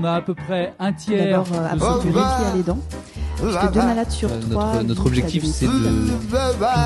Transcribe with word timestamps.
On 0.00 0.04
a 0.04 0.12
à 0.14 0.20
peu 0.20 0.34
près 0.34 0.74
un 0.78 0.92
tiers. 0.92 1.30
D'abord, 1.30 1.46
euh, 1.54 1.72
avoir 1.72 1.98
du 1.98 2.06
répit 2.08 2.18
à 2.20 2.54
les 2.56 2.62
dents. 2.62 2.78
Puisque 3.36 3.72
deux 3.72 3.80
malades 3.82 4.10
sur 4.10 4.28
Euh, 4.30 4.40
trois. 4.50 4.64
notre, 4.74 4.82
notre 4.84 5.02
vivent 5.02 5.06
objectif, 5.24 5.44
c'est 5.44 5.66
de 5.66 5.70
qu'une 5.72 6.18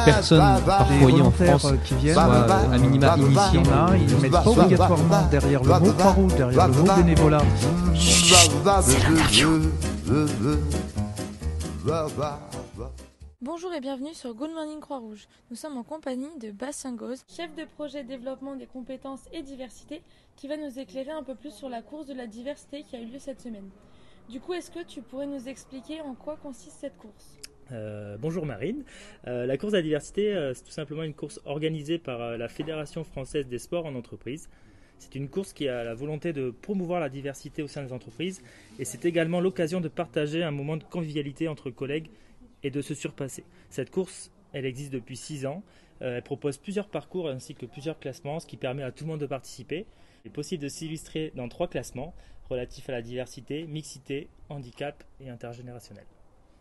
personne 0.05 0.43
par 0.67 0.87
Les 0.91 0.99
foyer 1.01 1.23
en 1.23 1.31
France 1.31 1.65
euh, 1.65 1.77
qui 1.85 1.95
viennent, 1.95 2.15
soit 2.15 2.25
euh, 2.25 2.49
euh, 2.49 2.75
à 2.75 2.79
minima 2.79 3.15
Il 3.17 3.23
y 3.23 3.27
initié. 3.27 3.59
en 3.59 3.87
a, 3.89 3.97
ils 3.97 4.07
ne 4.17 4.21
mettent 4.21 4.33
pas 4.33 4.47
obligatoirement 4.47 5.29
derrière 5.31 5.63
le 5.63 5.69
mot 5.81 5.93
Croix-Rouge, 5.93 6.35
derrière 6.37 6.69
le 6.69 6.75
mot 6.75 6.85
bénévolat. 6.97 7.43
Bonjour 13.45 13.75
et 13.75 13.81
bienvenue 13.81 14.15
sur 14.15 14.35
Good 14.35 14.53
Morning 14.53 14.79
Croix-Rouge. 14.79 15.27
Nous 15.51 15.57
sommes 15.57 15.77
en 15.77 15.83
compagnie 15.83 16.29
de 16.41 16.53
Bastien 16.53 16.95
Gauze, 16.95 17.25
chef 17.29 17.53
de 17.57 17.65
projet 17.65 18.05
développement 18.05 18.55
des 18.55 18.67
compétences 18.67 19.29
et 19.33 19.43
diversité, 19.43 20.01
qui 20.37 20.47
va 20.47 20.57
nous 20.57 20.79
éclairer 20.79 21.11
un 21.11 21.25
peu 21.25 21.35
plus 21.35 21.53
sur 21.53 21.69
la 21.69 21.83
course 21.83 22.07
de 22.07 22.15
la 22.15 22.29
diversité 22.29 22.85
qui 22.85 22.95
a 22.95 23.01
eu 23.01 23.07
lieu 23.07 23.19
cette 23.19 23.41
semaine. 23.41 23.69
Du 24.31 24.39
coup, 24.39 24.55
est-ce 24.55 24.71
que 24.71 24.85
tu 24.85 25.03
pourrais 25.03 25.27
nous 25.27 25.49
expliquer 25.49 26.01
en 26.03 26.15
quoi 26.15 26.37
consiste 26.37 26.77
cette 26.79 26.97
course? 26.99 27.37
Euh, 27.73 28.17
bonjour 28.17 28.47
Marine. 28.47 28.85
Euh, 29.27 29.45
la 29.45 29.57
course 29.57 29.73
à 29.73 29.79
la 29.79 29.83
diversité, 29.83 30.33
euh, 30.33 30.55
c'est 30.55 30.63
tout 30.63 30.71
simplement 30.71 31.03
une 31.03 31.15
course 31.15 31.41
organisée 31.45 31.99
par 31.99 32.39
la 32.39 32.47
Fédération 32.47 33.03
française 33.03 33.49
des 33.49 33.59
sports 33.59 33.87
en 33.87 33.97
entreprise. 33.97 34.49
C'est 35.01 35.17
une 35.17 35.29
course 35.29 35.53
qui 35.53 35.67
a 35.67 35.83
la 35.83 35.95
volonté 35.95 36.33
de 36.33 36.51
promouvoir 36.51 37.01
la 37.01 37.09
diversité 37.09 37.65
au 37.65 37.67
sein 37.67 37.83
des 37.83 37.93
entreprises 37.93 38.41
et 38.79 38.85
c'est 38.85 39.05
également 39.05 39.41
l'occasion 39.41 39.81
de 39.81 39.89
partager 39.89 40.45
un 40.45 40.53
moment 40.53 40.77
de 40.77 40.85
convivialité 40.85 41.49
entre 41.49 41.71
collègues 41.71 42.09
et 42.63 42.71
de 42.71 42.81
se 42.81 42.95
surpasser. 42.95 43.45
Cette 43.71 43.91
course, 43.91 44.31
elle 44.53 44.67
existe 44.67 44.93
depuis 44.93 45.17
6 45.17 45.47
ans. 45.47 45.63
Euh, 46.03 46.17
elle 46.17 46.23
propose 46.23 46.59
plusieurs 46.59 46.89
parcours 46.89 47.29
ainsi 47.29 47.55
que 47.55 47.67
plusieurs 47.67 47.99
classements, 47.99 48.41
ce 48.41 48.47
qui 48.47 48.57
permet 48.57 48.83
à 48.83 48.93
tout 48.93 49.05
le 49.05 49.11
monde 49.11 49.21
de 49.21 49.27
participer. 49.27 49.87
Il 50.25 50.29
est 50.29 50.35
possible 50.35 50.63
de 50.63 50.69
s'illustrer 50.69 51.33
dans 51.35 51.49
trois 51.49 51.69
classements 51.69 52.15
relatifs 52.49 52.89
à 52.89 52.93
la 52.93 53.03
diversité, 53.03 53.67
mixité, 53.67 54.29
handicap 54.49 55.05
et 55.21 55.31
intergénérationnel. 55.31 56.05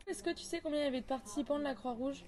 Est-ce 0.08 0.24
que 0.24 0.34
tu 0.34 0.44
sais 0.44 0.60
combien 0.62 0.80
il 0.80 0.86
y 0.86 0.88
avait 0.88 1.02
de 1.02 1.06
participants 1.06 1.60
de 1.60 1.64
la 1.64 1.76
Croix-Rouge? 1.76 2.24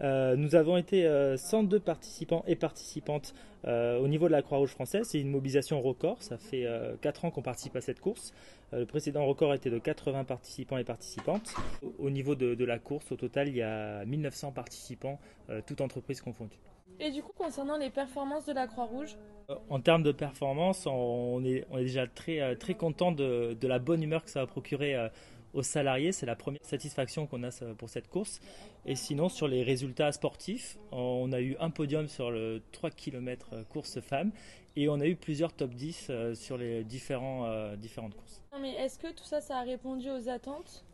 Euh, 0.00 0.36
nous 0.36 0.54
avons 0.54 0.76
été 0.76 1.06
euh, 1.06 1.36
102 1.36 1.80
participants 1.80 2.44
et 2.46 2.54
participantes 2.56 3.34
euh, 3.66 3.98
au 3.98 4.08
niveau 4.08 4.26
de 4.26 4.32
la 4.32 4.42
Croix-Rouge 4.42 4.70
française. 4.70 5.06
C'est 5.08 5.20
une 5.20 5.30
mobilisation 5.30 5.80
record. 5.80 6.22
Ça 6.22 6.36
fait 6.36 6.66
4 7.00 7.24
ans 7.24 7.30
qu'on 7.30 7.42
participe 7.42 7.76
à 7.76 7.80
cette 7.80 8.00
course. 8.00 8.32
Euh, 8.72 8.80
le 8.80 8.86
précédent 8.86 9.24
record 9.24 9.54
était 9.54 9.70
de 9.70 9.78
80 9.78 10.24
participants 10.24 10.76
et 10.78 10.84
participantes. 10.84 11.54
Au, 11.82 11.94
au 12.06 12.10
niveau 12.10 12.34
de, 12.34 12.54
de 12.54 12.64
la 12.64 12.78
course, 12.78 13.10
au 13.12 13.16
total, 13.16 13.48
il 13.48 13.56
y 13.56 13.62
a 13.62 14.04
1900 14.04 14.52
participants, 14.52 15.18
euh, 15.50 15.60
toutes 15.66 15.80
entreprises 15.80 16.20
confondues. 16.20 16.58
Et 17.00 17.10
du 17.10 17.22
coup, 17.22 17.32
concernant 17.36 17.76
les 17.76 17.90
performances 17.90 18.46
de 18.46 18.52
la 18.52 18.66
Croix-Rouge, 18.66 19.16
Euh, 19.50 19.54
En 19.70 19.80
termes 19.80 20.02
de 20.02 20.12
performance, 20.12 20.86
on 20.86 21.44
est, 21.44 21.64
on 21.70 21.78
est 21.78 21.82
déjà 21.84 22.06
très, 22.06 22.40
euh, 22.40 22.54
très 22.56 22.74
content 22.74 23.12
de, 23.12 23.56
de 23.60 23.68
la 23.68 23.78
bonne 23.78 24.02
humeur 24.02 24.24
que 24.24 24.30
ça 24.30 24.40
va 24.40 24.46
procurer 24.46 24.94
euh, 24.96 25.08
aux 25.56 25.62
salariés. 25.62 26.12
C'est 26.12 26.26
la 26.26 26.36
première 26.36 26.62
satisfaction 26.64 27.26
qu'on 27.26 27.42
a 27.42 27.50
euh, 27.62 27.74
pour 27.74 27.88
cette 27.88 28.08
course. 28.08 28.40
Et 28.84 28.94
sinon, 28.94 29.28
sur 29.28 29.48
les 29.48 29.62
résultats 29.62 30.12
sportifs, 30.12 30.78
on 30.92 31.32
a 31.32 31.40
eu 31.40 31.56
un 31.58 31.70
podium 31.70 32.06
sur 32.08 32.30
le 32.30 32.62
3 32.72 32.90
km 32.90 33.50
course 33.68 34.00
femmes 34.00 34.30
et 34.76 34.88
on 34.88 35.00
a 35.00 35.06
eu 35.06 35.16
plusieurs 35.16 35.52
top 35.52 35.70
10 35.74 36.06
euh, 36.10 36.34
sur 36.34 36.56
les 36.58 36.84
différents, 36.84 37.46
euh, 37.46 37.76
différentes 37.76 38.14
courses. 38.14 38.42
non, 38.52 38.60
mais 38.60 38.74
est-ce 38.74 38.98
que 38.98 39.08
tout 39.12 39.24
ça, 39.24 39.40
ça 39.40 39.58
a 39.58 39.62
répondu 39.62 40.08
aux 40.10 40.28
attentes? 40.28 40.84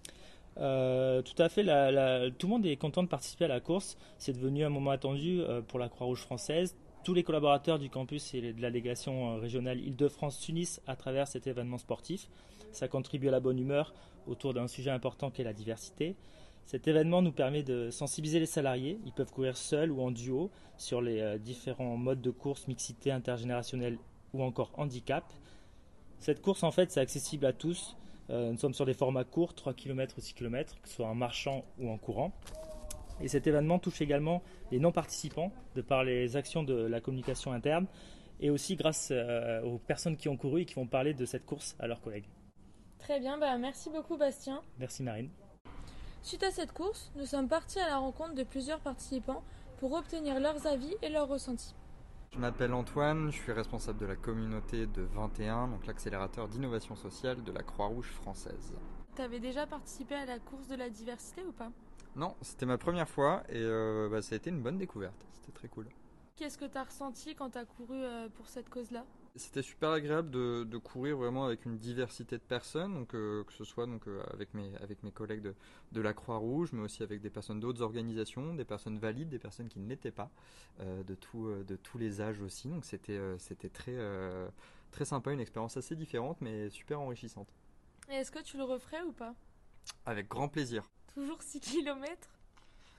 Euh, 0.59 1.23
tout 1.23 1.41
à 1.43 1.49
fait, 1.49 1.63
la- 1.63 1.91
la- 1.91 2.31
tout 2.31 2.47
le 2.47 2.53
monde 2.53 2.67
est 2.67 2.77
content 2.77 3.03
de 3.03 3.09
participer 3.09 3.47
à 3.47 3.49
la 3.49 3.61
course. 3.61 3.97
C'est 4.19 4.33
devenu 4.35 4.65
un 4.65 4.69
moment 4.69 4.91
attendu 4.91 5.41
euh, 5.41 5.63
pour 5.63 5.79
la 5.79 5.89
Croix-Rouge 5.89 6.21
française. 6.21 6.77
Tous 7.05 7.15
les 7.15 7.23
collaborateurs 7.25 7.79
du 7.79 7.89
campus 7.91 8.33
et 8.35 8.53
de 8.53 8.61
la 8.63 8.71
délégation 8.71 9.33
euh, 9.37 9.41
régionale 9.41 9.81
Île-de-France 9.81 10.39
s'unissent 10.39 10.81
à 10.87 10.95
travers 10.95 11.27
cet 11.27 11.47
événement 11.47 11.79
sportif. 11.79 12.29
Ça 12.73 12.89
contribue 12.89 13.29
à 13.29 13.31
la 13.31 13.41
bonne 13.41 13.59
humeur 13.59 13.95
autour 14.27 14.55
d'un 14.55 14.69
sujet 14.69 14.91
important 14.91 15.31
qu'est 15.31 15.45
la 15.45 15.53
diversité. 15.53 16.17
Cet 16.65 16.89
événement 16.89 17.23
nous 17.23 17.33
permet 17.33 17.63
de 17.63 17.91
sensibiliser 17.91 18.41
les 18.41 18.47
salariés. 18.47 18.99
Ils 19.05 19.13
peuvent 19.13 19.33
courir 19.33 19.57
seuls 19.57 19.91
ou 19.91 20.01
en 20.01 20.11
duo 20.11 20.51
sur 20.77 21.03
les 21.03 21.21
euh, 21.21 21.39
différents 21.39 21.97
modes 21.97 22.21
de 22.21 22.31
course, 22.31 22.69
mixité 22.69 23.11
intergénérationnelle 23.11 23.99
ou 24.33 24.43
encore 24.43 24.71
handicap. 24.77 25.25
Cette 26.19 26.41
course, 26.41 26.63
en 26.63 26.71
fait, 26.71 26.91
c'est 26.91 27.01
accessible 27.01 27.47
à 27.47 27.53
tous. 27.53 27.97
Euh, 28.31 28.53
nous 28.53 28.59
sommes 28.59 28.75
sur 28.75 28.87
des 28.87 28.95
formats 28.95 29.25
courts, 29.25 29.55
3 29.55 29.75
km 29.75 30.15
ou 30.17 30.21
6 30.21 30.35
km, 30.35 30.81
que 30.81 30.89
ce 30.89 30.95
soit 30.95 31.07
en 31.07 31.15
marchant 31.15 31.65
ou 31.79 31.91
en 31.91 31.99
courant. 31.99 32.33
Et 33.21 33.29
cet 33.29 33.47
événement 33.47 33.79
touche 33.79 34.01
également 34.01 34.43
les 34.71 34.79
non-participants 34.79 35.53
de 35.75 35.83
par 35.83 36.05
les 36.05 36.37
actions 36.37 36.63
de 36.63 36.75
la 36.75 37.01
communication 37.01 37.53
interne 37.53 37.87
et 38.41 38.51
aussi 38.51 38.77
grâce 38.77 39.09
euh, 39.13 39.63
aux 39.63 39.79
personnes 39.79 40.17
qui 40.17 40.29
ont 40.29 40.37
couru 40.37 40.63
et 40.63 40.65
qui 40.65 40.75
vont 40.75 40.87
parler 40.87 41.15
de 41.15 41.25
cette 41.25 41.45
course 41.45 41.77
à 41.79 41.87
leurs 41.87 42.01
collègues. 42.01 42.27
Très 43.03 43.19
bien, 43.19 43.37
bah 43.37 43.59
merci 43.59 43.91
beaucoup 43.91 44.17
Bastien. 44.17 44.63
Merci 44.79 45.03
Marine. 45.03 45.29
Suite 46.23 46.45
à 46.45 46.53
cette 46.53 46.73
course, 46.73 47.11
nous 47.17 47.27
sommes 47.27 47.49
partis 47.49 47.81
à 47.81 47.89
la 47.89 47.97
rencontre 47.99 48.35
de 48.35 48.45
plusieurs 48.45 48.79
participants 48.79 49.43
pour 49.79 49.93
obtenir 49.95 50.39
leurs 50.39 50.69
avis 50.69 50.95
et 51.03 51.09
leurs 51.09 51.27
ressentis. 51.27 51.75
Je 52.31 52.39
m'appelle 52.39 52.73
Antoine, 52.73 53.33
je 53.33 53.37
suis 53.37 53.51
responsable 53.51 53.99
de 53.99 54.07
la 54.07 54.15
communauté 54.15 54.87
de 54.87 55.03
21, 55.03 55.67
donc 55.67 55.85
l'accélérateur 55.87 56.47
d'innovation 56.47 56.95
sociale 56.95 57.43
de 57.43 57.51
la 57.51 57.65
Croix-Rouge 57.65 58.13
française. 58.13 58.73
T'avais 59.17 59.41
déjà 59.41 59.67
participé 59.67 60.15
à 60.15 60.25
la 60.25 60.39
course 60.39 60.69
de 60.69 60.77
la 60.77 60.89
diversité 60.89 61.43
ou 61.43 61.51
pas? 61.51 61.73
Non, 62.15 62.37
c'était 62.41 62.67
ma 62.67 62.79
première 62.79 63.09
fois 63.09 63.43
et 63.49 63.57
euh, 63.57 64.09
bah, 64.09 64.23
ça 64.23 64.35
a 64.35 64.37
été 64.37 64.51
une 64.51 64.63
bonne 64.63 64.79
découverte, 64.79 65.27
c'était 65.33 65.53
très 65.53 65.67
cool. 65.67 65.89
Qu'est-ce 66.37 66.57
que 66.57 66.67
t'as 66.67 66.85
ressenti 66.85 67.35
quand 67.35 67.51
t'as 67.51 67.65
couru 67.65 68.01
euh, 68.01 68.29
pour 68.29 68.47
cette 68.47 68.71
cause-là? 68.71 69.05
C'était 69.35 69.63
super 69.63 69.91
agréable 69.91 70.31
de, 70.31 70.65
de 70.65 70.77
courir 70.77 71.17
vraiment 71.17 71.47
avec 71.47 71.65
une 71.65 71.79
diversité 71.79 72.37
de 72.37 72.43
personnes, 72.43 72.93
donc, 72.93 73.15
euh, 73.15 73.43
que 73.45 73.53
ce 73.55 73.65
soit 73.65 73.87
donc, 73.87 74.07
euh, 74.07 74.23
avec, 74.31 74.53
mes, 74.53 74.77
avec 74.77 75.03
mes 75.03 75.11
collègues 75.11 75.41
de, 75.41 75.55
de 75.93 76.01
la 76.03 76.13
Croix-Rouge, 76.13 76.73
mais 76.73 76.83
aussi 76.83 77.03
avec 77.03 77.23
des 77.23 77.31
personnes 77.31 77.59
d'autres 77.59 77.81
organisations, 77.81 78.55
des 78.55 78.67
personnes 78.67 78.99
valides, 78.99 79.31
des 79.31 79.39
personnes 79.39 79.69
qui 79.69 79.79
ne 79.79 79.89
l'étaient 79.89 80.11
pas, 80.11 80.31
euh, 80.81 81.03
de, 81.03 81.15
tout, 81.15 81.49
de 81.67 81.77
tous 81.77 81.97
les 81.97 82.21
âges 82.21 82.43
aussi. 82.43 82.69
Donc 82.69 82.85
c'était 82.85 83.19
c'était 83.39 83.71
très, 83.71 83.97
très 84.91 85.07
sympa, 85.07 85.33
une 85.33 85.41
expérience 85.41 85.79
assez 85.79 85.97
différente, 85.97 86.37
mais 86.43 86.69
super 86.69 87.01
enrichissante. 87.01 87.49
Et 88.11 88.17
est-ce 88.17 88.31
que 88.31 88.43
tu 88.43 88.59
le 88.59 88.65
referais 88.65 89.03
ou 89.03 89.13
pas? 89.13 89.35
Avec 90.05 90.29
grand 90.29 90.49
plaisir. 90.49 90.85
Toujours 91.15 91.41
6 91.43 91.61
km 91.61 92.29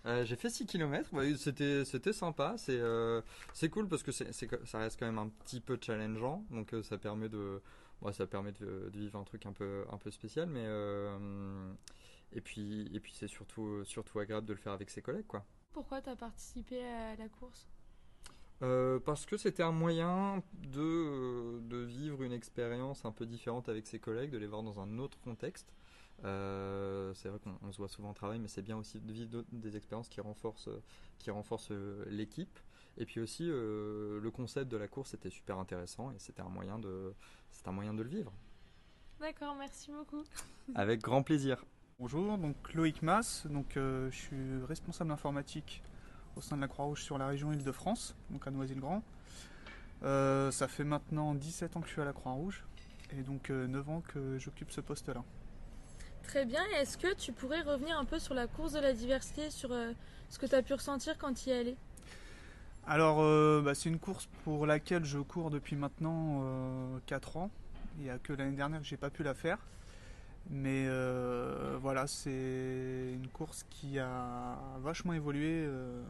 Euh, 0.06 0.25
j'ai 0.25 0.36
fait 0.36 0.50
6 0.50 0.66
km, 0.66 1.09
c'était 1.38 1.86
c'était 1.86 2.12
sympa, 2.12 2.56
c'est 2.58 2.78
euh, 2.78 3.22
c'est 3.53 3.69
cool 3.69 3.88
parce 3.88 4.03
que 4.03 4.12
c'est 4.12 4.34
ça 4.66 4.80
reste 4.80 5.00
quand 5.00 5.06
même 5.06 5.18
un 5.18 5.30
petit 5.30 5.62
peu 5.62 5.78
challengeant, 5.81 6.44
donc 6.52 6.74
euh, 6.74 6.84
ça 6.84 6.97
permet 6.97 7.30
de 7.30 7.62
bon, 8.02 8.12
ça 8.12 8.28
permet 8.28 8.52
de, 8.52 8.90
de 8.92 9.00
vivre 9.00 9.18
un 9.18 9.24
truc 9.24 9.46
un 9.46 9.53
peu 9.53 9.86
un 9.92 9.97
peu 9.97 10.12
spécial, 10.12 10.47
mais 10.47 10.66
et 12.34 12.42
puis 12.42 12.90
et 12.94 13.00
puis 13.00 13.13
c'est 13.16 13.30
surtout 13.30 13.84
surtout 13.86 14.19
agréable 14.19 14.46
de 14.46 14.53
le 14.53 14.59
faire 14.59 14.74
avec 14.74 14.90
ses 14.90 15.02
collègues 15.02 15.28
quoi. 15.28 15.46
Pourquoi 15.72 16.02
t'as 16.02 16.16
participé 16.16 16.84
à 16.84 17.16
la 17.16 17.30
course? 17.30 17.68
Euh, 18.63 19.00
parce 19.00 19.25
que 19.25 19.36
c'était 19.36 19.63
un 19.63 19.72
moyen 19.72 20.42
de, 20.53 21.59
de 21.62 21.78
vivre 21.78 22.24
une 22.24 22.31
expérience 22.31 23.03
un 23.03 23.12
peu 23.12 23.25
différente 23.25 23.68
avec 23.68 23.88
ses 23.88 24.00
collègues, 24.00 24.31
de 24.31 24.38
les 24.38 24.47
voir 24.47 24.63
dans 24.63 24.80
un 24.80 25.00
autre 25.00 25.19
contexte. 25.19 25.74
Euh, 26.25 27.13
c'est 27.16 27.29
vrai 27.29 27.40
qu'on 27.40 27.57
on 27.62 27.72
se 27.72 27.78
voit 27.78 27.90
souvent 27.90 28.12
au 28.12 28.13
travail, 28.13 28.40
mais 28.40 28.47
c'est 28.47 28.62
bien 28.62 28.78
aussi 28.78 29.00
de 29.00 29.12
vivre 29.12 29.44
des 29.51 29.75
expériences 29.75 30.09
qui 30.09 30.22
renforcent, 30.22 30.69
qui 31.19 31.31
renforcent 31.31 31.72
euh, 31.72 32.06
l'équipe. 32.07 32.59
Et 32.97 33.06
puis 33.06 33.19
aussi, 33.19 33.50
euh, 33.50 34.19
le 34.22 34.31
concept 34.31 34.72
de 34.72 34.78
la 34.78 34.88
course 34.88 35.13
était 35.13 35.29
super 35.29 35.57
intéressant 35.57 36.12
et 36.12 36.19
c'était 36.19 36.41
un 36.41 36.50
moyen 36.50 36.78
de, 36.79 37.13
c'est 37.51 37.68
un 37.68 37.72
moyen 37.72 37.94
de 37.94 38.03
le 38.03 38.09
vivre. 38.09 38.31
D'accord, 39.19 39.56
merci 39.56 39.91
beaucoup. 39.91 40.24
Avec 40.75 41.01
grand 41.01 41.24
plaisir. 41.24 41.63
Bonjour, 42.00 42.38
donc 42.38 42.74
Loïc 42.74 43.01
Mass, 43.01 43.47
donc 43.47 43.78
euh, 43.78 44.09
je 44.12 44.18
suis 44.18 44.63
responsable 44.68 45.12
informatique 45.12 45.84
au 46.35 46.41
sein 46.41 46.56
de 46.56 46.62
la 46.62 46.68
Croix-Rouge 46.68 47.03
sur 47.03 47.18
la 47.18 47.28
région 47.28 47.53
Île-de-France, 47.53 48.16
donc 48.30 48.45
à 48.47 48.51
Noisy-le-Grand. 48.51 49.03
Euh, 50.03 50.51
ça 50.51 50.68
fait 50.68 50.84
maintenant 50.84 51.34
17 51.34 51.78
ans 51.78 51.81
que 51.81 51.88
je 51.88 51.94
suis 51.94 52.01
à 52.01 52.06
la 52.06 52.13
Croix-Rouge 52.13 52.66
et 53.12 53.22
donc 53.22 53.50
euh, 53.50 53.68
9 53.68 53.89
ans 53.89 54.01
que 54.01 54.38
j'occupe 54.39 54.71
ce 54.71 54.81
poste-là. 54.81 55.24
Très 56.24 56.46
bien, 56.46 56.64
est-ce 56.80 56.98
que 56.98 57.14
tu 57.14 57.31
pourrais 57.31 57.62
revenir 57.62 57.98
un 57.98 58.06
peu 58.06 58.20
sur 58.20 58.34
la 58.34 58.48
course 58.48 58.74
de 58.74 58.80
la 58.80 58.94
diversité, 58.94 59.50
sur 59.50 59.72
euh, 59.72 59.92
ce 60.30 60.40
que 60.40 60.46
t'as 60.46 60.62
pu 60.62 60.74
ressentir 60.74 61.18
quand 61.18 61.46
y 61.46 61.52
allais 61.52 61.75
Alors, 62.88 63.22
euh, 63.22 63.62
bah, 63.64 63.75
c'est 63.75 63.90
une 63.90 64.00
course 64.00 64.28
pour 64.44 64.66
laquelle 64.66 65.06
je 65.06 65.20
cours 65.20 65.52
depuis 65.52 65.75
maintenant 65.75 66.44
4 67.06 67.38
ans. 67.38 67.52
Il 67.98 68.06
n'y 68.06 68.10
a 68.10 68.18
que 68.18 68.34
l'année 68.34 68.56
dernière 68.56 68.80
que 68.80 68.86
j'ai 68.86 68.98
pas 68.98 69.10
pu 69.10 69.24
la 69.24 69.34
faire. 69.34 69.60
Mais 70.50 70.86
euh, 70.88 71.78
voilà, 71.81 72.08
c'est 72.08 72.30
une 73.14 73.28
course 73.31 73.66
qui 73.70 73.98
a 74.00 74.58
vachement 74.81 75.14
évolué 75.14 75.64
euh, 75.66 76.04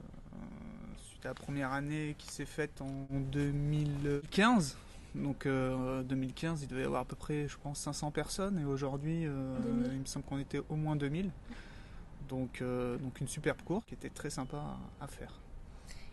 suite 0.97 1.25
à 1.25 1.29
la 1.29 1.33
première 1.33 1.71
année 1.71 2.15
qui 2.17 2.27
s'est 2.27 2.45
faite 2.45 2.81
en 2.81 3.05
2015. 3.11 4.75
Donc 5.15 5.45
euh, 5.45 6.01
2015, 6.03 6.63
il 6.63 6.67
devait 6.67 6.81
y 6.81 6.85
avoir 6.85 7.01
à 7.01 7.05
peu 7.05 7.15
près, 7.15 7.47
je 7.47 7.57
pense, 7.61 7.79
500 7.79 8.11
personnes. 8.11 8.59
Et 8.59 8.65
aujourd'hui, 8.65 9.25
euh, 9.25 9.59
2000. 9.61 9.89
il 9.93 9.99
me 9.99 10.05
semble 10.05 10.25
qu'on 10.25 10.39
était 10.39 10.61
au 10.69 10.75
moins 10.75 10.95
2000. 10.95 11.29
Donc, 12.29 12.61
euh, 12.61 12.97
donc 12.97 13.19
une 13.21 13.27
superbe 13.27 13.61
course 13.63 13.85
qui 13.85 13.93
était 13.93 14.09
très 14.09 14.29
sympa 14.29 14.57
à- 14.57 15.03
à 15.03 15.07
faire. 15.07 15.33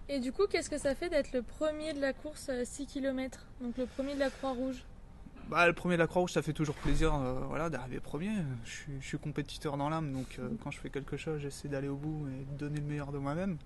Et 0.09 0.19
du 0.19 0.33
coup, 0.33 0.47
qu'est-ce 0.51 0.69
que 0.69 0.77
ça 0.79 0.95
fait 0.95 1.09
d'être 1.09 1.33
le 1.33 1.41
premier 1.43 1.93
de 1.95 2.01
la 2.01 2.13
course 2.13 2.49
à 2.49 2.65
6 2.65 2.87
km 2.87 3.47
Donc 3.63 3.77
le 3.79 3.87
premier 3.87 4.15
de 4.15 4.19
la 4.21 4.31
Croix-Rouge 4.31 4.85
bah, 5.49 5.67
le 5.67 5.73
premier 5.73 5.95
de 5.97 6.01
la 6.01 6.07
Croix-Rouge, 6.07 6.33
ça 6.33 6.43
fait 6.43 6.53
toujours 6.53 6.77
plaisir 6.77 7.13
euh, 7.13 7.41
voilà, 7.49 7.71
d'arriver 7.71 7.99
premier. 7.99 8.31
Je 8.65 8.71
suis, 8.71 8.93
je 9.01 9.07
suis 9.07 9.19
compétiteur 9.19 9.77
dans 9.77 9.89
l'âme, 9.89 10.13
donc 10.13 10.37
euh, 10.39 10.49
quand 10.63 10.71
je 10.71 10.79
fais 10.79 10.91
quelque 10.91 11.17
chose, 11.17 11.41
j'essaie 11.41 11.67
d'aller 11.67 11.89
au 11.89 11.97
bout 11.97 12.29
et 12.29 12.45
de 12.53 12.57
donner 12.59 12.79
le 12.79 12.87
meilleur 12.87 13.11
de 13.11 13.19
moi-même. 13.19 13.57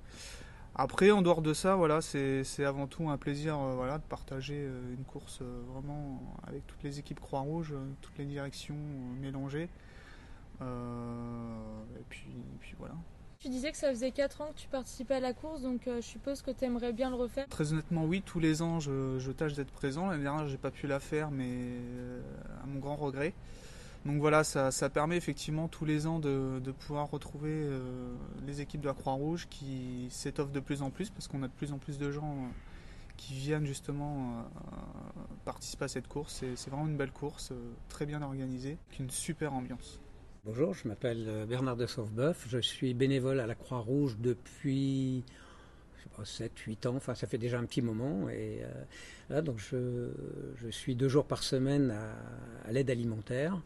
Après, 0.77 1.13
en 1.13 1.23
dehors 1.23 1.41
de 1.41 1.55
ça, 1.55 1.77
voilà, 1.77 2.01
c'est 2.01 2.65
avant 2.65 2.89
tout 2.89 3.09
un 3.09 3.17
plaisir 3.17 3.57
euh, 3.57 3.75
voilà, 3.77 3.99
de 3.99 4.03
partager 4.03 4.57
euh, 4.59 4.95
une 4.97 5.05
course 5.05 5.39
euh, 5.41 5.63
vraiment 5.73 6.21
avec 6.49 6.67
toutes 6.67 6.83
les 6.83 6.99
équipes 6.99 7.21
Croix-Rouge, 7.21 7.75
toutes 8.01 8.19
les 8.19 8.25
directions 8.25 8.77
mélangées. 9.21 9.69
Et, 10.61 12.05
puis, 12.09 12.27
et 12.31 12.59
puis 12.59 12.75
voilà. 12.79 12.95
Tu 13.39 13.49
disais 13.51 13.71
que 13.71 13.77
ça 13.77 13.91
faisait 13.91 14.13
4 14.13 14.41
ans 14.41 14.49
que 14.55 14.59
tu 14.59 14.69
participais 14.69 15.17
à 15.17 15.21
la 15.21 15.35
course, 15.35 15.61
donc 15.61 15.83
je 15.87 16.01
suppose 16.01 16.41
que 16.41 16.51
tu 16.51 16.65
aimerais 16.65 16.95
bien 16.95 17.11
le 17.11 17.17
refaire. 17.17 17.47
Très 17.49 17.73
honnêtement, 17.73 18.05
oui, 18.07 18.23
tous 18.25 18.41
les 18.41 18.63
ans, 18.63 18.81
je, 18.81 19.19
je 19.19 19.31
tâche 19.31 19.53
d'être 19.53 19.73
présent. 19.73 20.07
L'année 20.07 20.23
dernière, 20.23 20.49
j'ai 20.49 20.57
pas 20.57 20.71
pu 20.71 20.87
la 20.87 21.01
faire, 21.01 21.31
mais 21.31 21.77
à 22.63 22.67
mon 22.67 22.79
grand 22.79 22.97
regret. 22.97 23.35
Donc 24.05 24.21
voilà, 24.21 24.45
ça, 24.45 24.91
permet 24.91 25.17
effectivement 25.17 25.67
tous 25.67 25.87
les 25.87 26.07
ans 26.07 26.19
de, 26.19 26.61
pouvoir 26.79 27.11
retrouver 27.11 27.53
euh, 27.53 27.81
les 28.47 28.61
équipes 28.61 28.83
de 28.83 28.87
la 28.87 28.93
Croix-Rouge 28.93 29.47
qui 29.49 30.09
s'étoffent 30.11 30.53
de 30.53 30.61
plus 30.61 30.83
en 30.83 30.91
plus 30.91 31.09
parce 31.09 31.27
qu'on 31.27 31.43
a 31.43 31.49
de 31.49 31.53
plus 31.53 31.73
en 31.73 31.79
plus 31.79 31.97
de 31.97 32.11
gens 32.11 32.33
euh, 32.33 32.49
qui 33.17 33.33
viennent 33.33 33.65
justement 33.65 34.33
euh, 34.33 34.43
participer 35.47 35.87
à 35.87 35.89
cette 35.89 36.07
course. 36.07 36.45
C'est 36.55 36.69
vraiment 36.69 36.87
une 36.87 36.99
belle 36.99 37.13
course, 37.13 37.53
très 37.89 38.05
bien 38.05 38.21
organisée, 38.21 38.77
avec 38.89 39.01
une 39.01 39.11
super 39.11 39.55
ambiance. 39.55 40.01
Bonjour, 40.45 40.75
je 40.75 40.87
m'appelle 40.87 41.47
Bernard 41.49 41.77
de 41.77 41.87
Sauveboeuf. 41.87 42.47
Je 42.47 42.59
suis 42.59 42.93
bénévole 42.93 43.41
à 43.41 43.47
la 43.47 43.55
Croix-Rouge 43.55 44.19
depuis 44.19 45.25
je 45.97 46.03
sais 46.03 46.11
pas, 46.15 46.25
7, 46.27 46.59
8 46.59 46.87
ans. 46.87 46.97
Enfin, 46.97 47.15
ça 47.15 47.27
fait 47.27 47.39
déjà 47.39 47.59
un 47.59 47.65
petit 47.65 47.81
moment. 47.81 48.29
Et 48.29 48.61
donc 49.31 49.57
je, 49.59 50.11
suis 50.69 50.95
deux 50.95 51.09
jours 51.09 51.25
par 51.25 51.43
semaine 51.43 51.97
à, 52.67 52.73
l'aide 52.73 52.91
alimentaire 52.91 53.63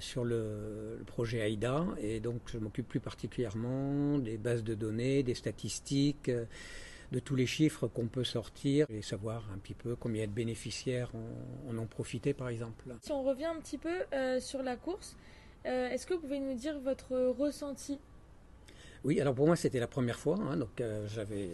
sur 0.00 0.24
le, 0.24 0.96
le 0.98 1.04
projet 1.04 1.38
AIDA. 1.38 1.86
Et 2.00 2.20
donc, 2.20 2.40
je 2.46 2.58
m'occupe 2.58 2.88
plus 2.88 3.00
particulièrement 3.00 4.18
des 4.18 4.36
bases 4.36 4.64
de 4.64 4.74
données, 4.74 5.22
des 5.22 5.34
statistiques. 5.34 6.28
euh, 6.28 6.44
de 7.12 7.20
tous 7.20 7.36
les 7.36 7.46
chiffres 7.46 7.86
qu'on 7.86 8.08
peut 8.08 8.24
sortir 8.24 8.86
et 8.90 9.02
savoir 9.02 9.48
un 9.54 9.58
petit 9.58 9.74
peu 9.74 9.94
combien 9.94 10.26
de 10.26 10.32
bénéficiaires 10.32 11.10
en, 11.14 11.70
en 11.70 11.78
ont 11.78 11.86
profité 11.86 12.34
par 12.34 12.48
exemple. 12.48 12.84
Si 13.00 13.12
on 13.12 13.22
revient 13.22 13.44
un 13.44 13.60
petit 13.60 13.78
peu 13.78 14.02
euh, 14.12 14.40
sur 14.40 14.62
la 14.62 14.76
course, 14.76 15.16
euh, 15.66 15.88
est-ce 15.90 16.06
que 16.06 16.14
vous 16.14 16.20
pouvez 16.20 16.40
nous 16.40 16.54
dire 16.54 16.78
votre 16.80 17.16
ressenti? 17.16 17.98
Oui, 19.04 19.20
alors 19.20 19.34
pour 19.34 19.46
moi 19.46 19.54
c'était 19.54 19.78
la 19.78 19.86
première 19.86 20.18
fois, 20.18 20.36
hein, 20.40 20.56
donc 20.56 20.80
euh, 20.80 21.06
j'avais 21.06 21.48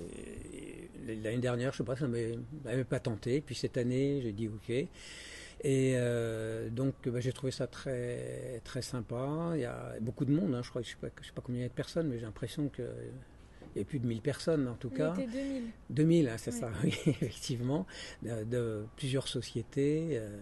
l'année 1.06 1.36
dernière, 1.38 1.72
je 1.72 1.78
sais 1.78 1.84
pas, 1.84 1.96
ça 1.96 2.08
m'avait 2.08 2.84
pas 2.84 3.00
tenté, 3.00 3.42
puis 3.42 3.54
cette 3.54 3.76
année 3.76 4.20
j'ai 4.22 4.32
dit 4.32 4.48
ok, 4.48 4.86
et 5.62 5.94
euh, 5.96 6.68
donc 6.70 6.94
bah, 7.06 7.20
j'ai 7.20 7.32
trouvé 7.32 7.52
ça 7.52 7.66
très 7.66 8.60
très 8.64 8.82
sympa. 8.82 9.52
Il 9.54 9.60
y 9.60 9.64
a 9.64 9.94
beaucoup 10.00 10.24
de 10.24 10.32
monde, 10.32 10.54
hein, 10.54 10.62
je 10.62 10.70
crois, 10.70 10.82
que 10.82 10.88
je 10.88 10.92
sais 10.92 10.98
pas, 11.00 11.08
je 11.20 11.26
sais 11.26 11.32
pas 11.32 11.42
combien 11.42 11.60
il 11.60 11.62
y 11.62 11.66
a 11.66 11.68
de 11.68 11.74
personnes, 11.74 12.08
mais 12.08 12.18
j'ai 12.18 12.26
l'impression 12.26 12.68
que 12.68 12.82
il 13.74 13.78
y 13.78 13.82
a 13.82 13.84
plus 13.84 13.98
de 13.98 14.06
1000 14.06 14.20
personnes 14.20 14.68
en 14.68 14.74
tout 14.74 14.90
cas. 14.90 15.14
était 15.14 15.26
2000. 15.26 15.62
2000, 15.90 16.28
hein, 16.28 16.36
c'est 16.38 16.52
Oui. 16.52 16.60
ça, 16.60 16.70
oui, 16.84 16.94
effectivement, 17.06 17.86
de, 18.22 18.44
de 18.44 18.84
plusieurs 18.96 19.28
sociétés. 19.28 20.08
euh, 20.18 20.38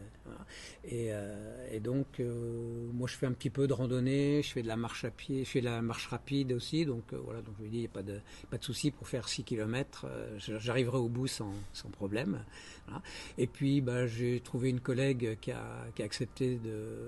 et, 0.85 1.09
euh, 1.13 1.69
et 1.73 1.81
donc, 1.81 2.21
euh, 2.21 2.89
moi, 2.93 3.09
je 3.09 3.15
fais 3.17 3.27
un 3.27 3.33
petit 3.33 3.51
peu 3.51 3.67
de 3.67 3.73
randonnée, 3.73 4.43
je 4.43 4.51
fais 4.53 4.63
de 4.63 4.69
la 4.69 4.77
marche 4.77 5.05
à 5.05 5.11
pied, 5.11 5.45
je 5.45 5.51
fais 5.51 5.61
de 5.61 5.65
la 5.67 5.83
marche 5.83 6.07
rapide 6.07 6.53
aussi. 6.53 6.85
Donc, 6.87 7.13
voilà, 7.13 7.41
donc 7.43 7.55
je 7.59 7.65
lui 7.65 7.71
dis, 7.71 7.77
il 7.79 7.81
n'y 7.81 7.87
a 7.87 7.91
pas 7.91 8.03
de, 8.03 8.21
pas 8.51 8.59
de 8.59 8.65
souci 8.65 8.91
pour 8.91 9.09
faire 9.09 9.29
6 9.29 9.43
km. 9.45 10.07
J'arriverai 10.39 10.99
au 10.99 11.09
bout 11.09 11.27
sans, 11.27 11.53
sans 11.73 11.89
problème. 11.91 12.45
Voilà. 12.87 13.03
Et 13.39 13.47
puis, 13.47 13.81
bah, 13.81 14.07
j'ai 14.07 14.41
trouvé 14.41 14.71
une 14.71 14.81
collègue 14.81 15.37
qui 15.41 15.51
a, 15.53 15.87
qui 15.95 16.03
a 16.03 16.05
accepté 16.05 16.57
de, 16.57 16.99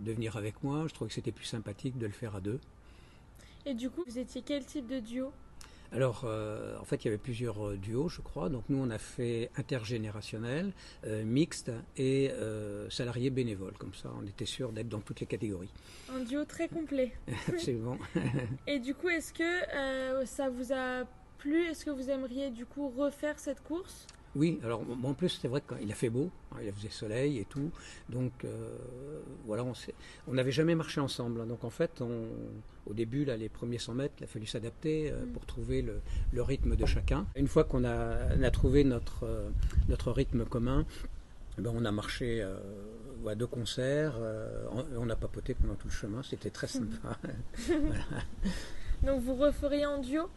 de 0.00 0.12
venir 0.12 0.36
avec 0.36 0.62
moi. 0.62 0.84
Je 0.88 0.94
trouvais 0.94 1.08
que 1.08 1.14
c'était 1.14 1.32
plus 1.32 1.44
sympathique 1.46 1.98
de 1.98 2.06
le 2.06 2.12
faire 2.12 2.36
à 2.36 2.40
deux. 2.40 2.60
Et 3.64 3.74
du 3.74 3.90
coup, 3.90 4.04
vous 4.06 4.18
étiez 4.18 4.42
quel 4.42 4.64
type 4.64 4.86
de 4.86 5.00
duo? 5.00 5.32
Alors, 5.92 6.22
euh, 6.24 6.76
en 6.80 6.84
fait, 6.84 7.04
il 7.04 7.06
y 7.06 7.08
avait 7.08 7.18
plusieurs 7.18 7.68
euh, 7.68 7.76
duos, 7.76 8.08
je 8.08 8.20
crois. 8.20 8.48
Donc, 8.48 8.64
nous, 8.68 8.78
on 8.78 8.90
a 8.90 8.98
fait 8.98 9.50
intergénérationnel, 9.56 10.72
euh, 11.06 11.24
mixte 11.24 11.70
et 11.96 12.30
euh, 12.32 12.88
salarié 12.90 13.30
bénévole. 13.30 13.72
Comme 13.78 13.94
ça, 13.94 14.10
on 14.20 14.26
était 14.26 14.46
sûr 14.46 14.72
d'être 14.72 14.88
dans 14.88 15.00
toutes 15.00 15.20
les 15.20 15.26
catégories. 15.26 15.72
Un 16.12 16.20
duo 16.20 16.44
très 16.44 16.68
complet. 16.68 17.12
Absolument. 17.48 17.98
Et 18.66 18.78
du 18.78 18.94
coup, 18.94 19.08
est-ce 19.08 19.32
que 19.32 20.24
ça 20.26 20.48
vous 20.48 20.72
a 20.72 21.04
plu? 21.38 21.64
Est-ce 21.66 21.84
que 21.84 21.90
vous 21.90 22.10
aimeriez 22.10 22.50
du 22.50 22.66
coup 22.66 22.88
refaire 22.88 23.38
cette 23.38 23.62
course? 23.62 24.06
Oui, 24.36 24.60
alors 24.62 24.82
bon, 24.84 25.08
en 25.08 25.14
plus, 25.14 25.30
c'est 25.40 25.48
vrai 25.48 25.62
qu'il 25.66 25.90
a 25.90 25.94
fait 25.94 26.10
beau, 26.10 26.30
hein, 26.52 26.56
il 26.62 26.70
faisait 26.72 26.90
soleil 26.90 27.38
et 27.38 27.46
tout. 27.46 27.70
Donc, 28.10 28.32
euh, 28.44 28.76
voilà, 29.46 29.64
on 30.28 30.34
n'avait 30.34 30.52
jamais 30.52 30.74
marché 30.74 31.00
ensemble. 31.00 31.40
hein. 31.40 31.46
donc, 31.46 31.64
en 31.64 31.70
fait, 31.70 32.02
on- 32.02 32.28
au 32.86 32.92
début, 32.92 33.24
là, 33.24 33.36
les 33.36 33.48
premiers 33.48 33.78
100 33.78 33.94
mètres, 33.94 34.14
il 34.20 34.24
a 34.24 34.26
fallu 34.26 34.46
s'adapter 34.46 35.10
euh, 35.10 35.24
Mm. 35.24 35.28
pour 35.32 35.46
trouver 35.46 35.80
le, 35.82 36.00
le 36.32 36.42
rythme 36.42 36.76
de 36.76 36.84
chacun. 36.86 37.26
Une 37.34 37.48
fois 37.48 37.64
qu'on 37.64 37.84
a, 37.84 38.50
trouvé 38.50 38.84
notre, 38.84 39.24
euh, 39.24 39.48
notre 39.88 40.12
rythme 40.12 40.44
commun, 40.44 40.84
eh 41.58 41.62
ben, 41.62 41.72
on 41.74 41.84
a 41.86 41.92
marché 41.92 42.42
euh, 42.42 42.58
à 43.26 43.34
deux 43.34 43.46
concerts, 43.46 44.16
on, 44.70 44.84
on 44.98 45.10
a 45.10 45.16
papoté 45.16 45.54
pendant 45.54 45.74
tout 45.74 45.88
le 45.88 45.92
chemin, 45.94 46.22
c'était 46.22 46.50
très 46.50 46.66
sympa. 46.78 47.18
Donc 49.02 49.20
vous 49.22 49.34
referiez 49.34 49.86
en 49.86 49.98
duo? 50.00 50.28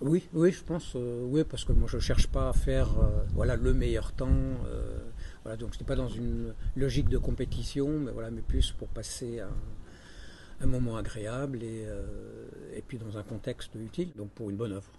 Oui, 0.00 0.28
oui, 0.32 0.52
je 0.52 0.62
pense, 0.62 0.92
euh, 0.94 1.24
oui, 1.24 1.42
parce 1.42 1.64
que 1.64 1.72
moi 1.72 1.88
je 1.90 1.98
cherche 1.98 2.28
pas 2.28 2.50
à 2.50 2.52
faire 2.52 2.88
euh, 2.98 3.24
voilà 3.34 3.56
le 3.56 3.74
meilleur 3.74 4.12
temps. 4.12 4.28
euh, 4.28 4.98
voilà, 5.42 5.56
donc 5.56 5.70
je 5.70 5.74
n'étais 5.74 5.84
pas 5.84 5.96
dans 5.96 6.08
une 6.08 6.54
logique 6.76 7.08
de 7.08 7.18
compétition, 7.18 7.88
mais 7.88 8.12
voilà, 8.12 8.30
mais 8.30 8.42
plus 8.42 8.70
pour 8.70 8.86
passer 8.88 9.40
un, 9.40 10.66
moment 10.66 10.96
agréable 10.96 11.62
et, 11.62 12.82
puis 12.86 12.98
dans 12.98 13.16
un 13.16 13.22
contexte 13.22 13.74
utile, 13.74 14.12
donc 14.16 14.30
pour 14.30 14.50
une 14.50 14.56
bonne 14.56 14.72
œuvre. 14.72 14.90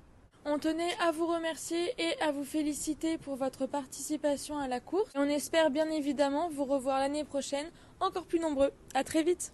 On 0.46 0.57
tenait 0.57 0.96
à 1.02 1.12
vous 1.12 1.28
remercier 1.28 1.94
et 1.98 2.19
à 2.22 2.31
vous 2.31 2.45
féliciter 2.45 3.18
pour 3.18 3.36
votre 3.36 3.68
participation 3.68 4.57
à 4.57 4.68
la 4.68 4.80
course. 4.80 5.12
On 5.16 5.30
espère 5.30 5.69
bien 5.69 5.90
évidemment 5.92 6.50
vous 6.50 6.66
revoir 6.66 7.00
l'année 7.00 7.25
prochaine, 7.25 7.68
encore 8.00 8.25
plus 8.25 8.40
nombreux. 8.40 8.72
À 8.95 9.04
très 9.04 9.24
vite 9.24 9.54